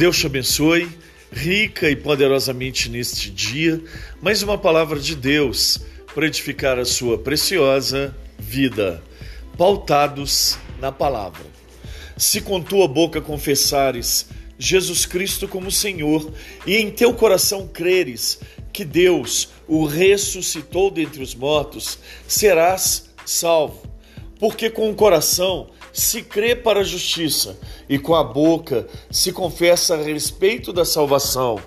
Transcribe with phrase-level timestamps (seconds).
[0.00, 0.88] Deus te abençoe
[1.30, 3.78] rica e poderosamente neste dia,
[4.22, 5.78] mais uma palavra de Deus
[6.14, 9.02] para edificar a sua preciosa vida,
[9.58, 11.44] pautados na palavra.
[12.16, 14.26] Se com tua boca confessares
[14.58, 16.32] Jesus Cristo como Senhor
[16.66, 18.40] e em teu coração creres
[18.72, 23.82] que Deus o ressuscitou dentre os mortos, serás salvo.
[24.38, 27.58] Porque com o coração se crê para a justiça
[27.88, 31.58] e com a boca se confessa a respeito da salvação.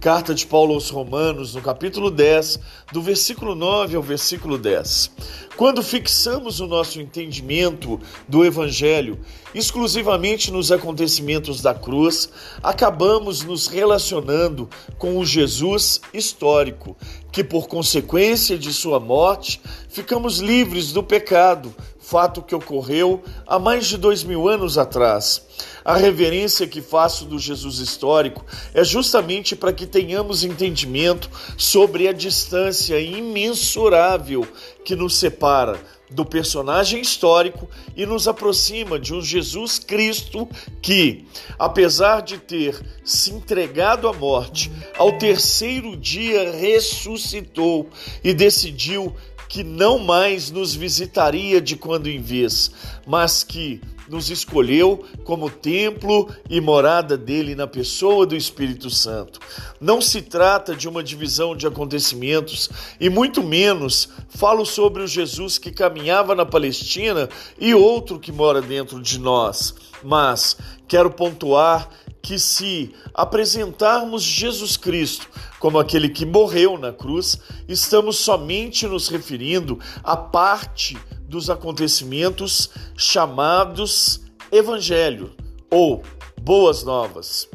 [0.00, 2.60] Carta de Paulo aos Romanos, no capítulo 10,
[2.92, 5.10] do versículo 9 ao versículo 10.
[5.56, 9.18] Quando fixamos o nosso entendimento do Evangelho
[9.54, 12.28] exclusivamente nos acontecimentos da cruz,
[12.62, 14.68] acabamos nos relacionando
[14.98, 16.94] com o Jesus histórico,
[17.32, 21.74] que por consequência de sua morte ficamos livres do pecado,
[22.06, 25.44] fato que ocorreu há mais de dois mil anos atrás.
[25.84, 32.12] A reverência que faço do Jesus histórico é justamente para que tenhamos entendimento sobre a
[32.12, 34.46] distância imensurável
[34.84, 40.48] que nos separa do personagem histórico e nos aproxima de um Jesus Cristo
[40.80, 41.24] que,
[41.58, 47.88] apesar de ter se entregado à morte, ao terceiro dia ressuscitou
[48.22, 49.12] e decidiu
[49.48, 52.70] que não mais nos visitaria de quando em vez,
[53.06, 59.40] mas que nos escolheu como templo e morada dele na pessoa do Espírito Santo.
[59.80, 65.58] Não se trata de uma divisão de acontecimentos e muito menos falo sobre o Jesus
[65.58, 71.88] que caminhava na Palestina e outro que mora dentro de nós, mas quero pontuar
[72.26, 75.28] que se apresentarmos Jesus Cristo
[75.60, 77.38] como aquele que morreu na cruz,
[77.68, 85.36] estamos somente nos referindo à parte dos acontecimentos chamados Evangelho
[85.70, 86.02] ou
[86.42, 87.48] Boas Novas.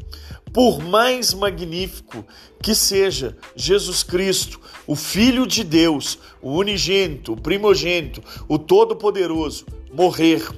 [0.53, 2.25] Por mais magnífico
[2.64, 4.58] que seja Jesus Cristo,
[4.88, 10.49] o Filho de Deus, o unigênito, o primogênito, o Todo-Poderoso, morrer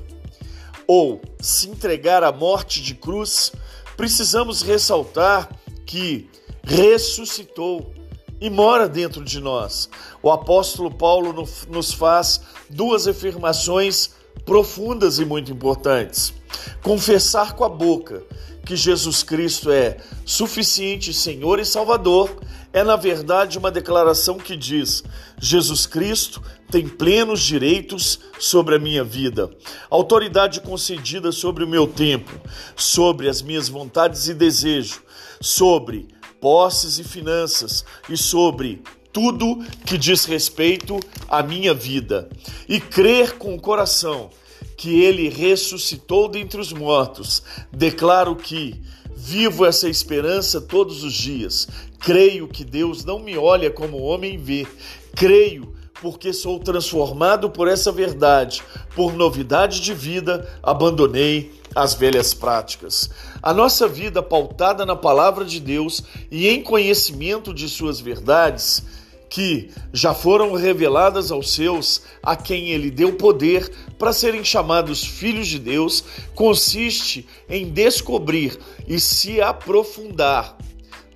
[0.85, 3.51] ou se entregar à morte de cruz,
[3.95, 5.49] precisamos ressaltar
[5.85, 6.29] que
[6.63, 7.93] ressuscitou
[8.39, 9.89] e mora dentro de nós.
[10.21, 14.11] O apóstolo Paulo nos faz duas afirmações
[14.45, 16.33] profundas e muito importantes.
[16.81, 18.23] Confessar com a boca
[18.65, 22.29] que Jesus Cristo é suficiente Senhor e Salvador
[22.73, 25.03] é, na verdade, uma declaração que diz:
[25.39, 29.47] Jesus Cristo tem plenos direitos sobre a minha vida,
[29.91, 32.31] autoridade concedida sobre o meu tempo,
[32.75, 34.99] sobre as minhas vontades e desejos,
[35.39, 36.07] sobre
[36.41, 38.81] posses e finanças e sobre
[39.13, 42.27] tudo que diz respeito à minha vida.
[42.67, 44.29] E crer com o coração
[44.75, 48.81] que ele ressuscitou dentre os mortos, declaro que
[49.25, 51.65] Vivo essa esperança todos os dias.
[51.97, 54.67] Creio que Deus não me olha como homem vê.
[55.15, 58.61] Creio porque sou transformado por essa verdade.
[58.93, 63.09] Por novidade de vida, abandonei as velhas práticas.
[63.41, 68.83] A nossa vida pautada na palavra de Deus e em conhecimento de suas verdades
[69.33, 73.67] que já foram reveladas aos seus, a quem ele deu poder
[73.97, 76.03] para serem chamados filhos de Deus,
[76.35, 80.55] consiste em descobrir e se aprofundar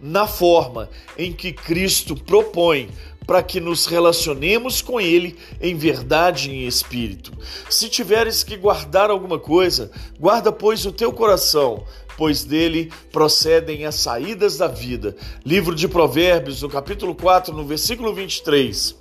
[0.01, 2.89] na forma em que Cristo propõe
[3.27, 7.33] para que nos relacionemos com Ele em verdade e em espírito.
[7.69, 11.83] Se tiveres que guardar alguma coisa, guarda, pois, o teu coração,
[12.17, 15.15] pois dele procedem as saídas da vida.
[15.45, 18.95] Livro de Provérbios, no capítulo 4, no versículo 23.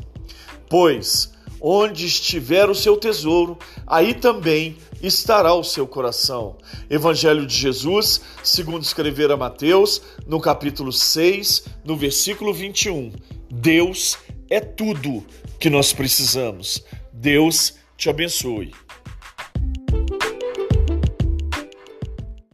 [0.69, 1.36] Pois
[1.69, 6.56] onde estiver o seu tesouro, aí também estará o seu coração.
[6.88, 13.10] Evangelho de Jesus, segundo escrever a Mateus, no capítulo 6, no versículo 21.
[13.50, 14.16] Deus
[14.49, 15.27] é tudo
[15.59, 16.84] que nós precisamos.
[17.12, 18.86] Deus te abençoe.